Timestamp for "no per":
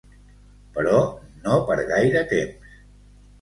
1.43-1.77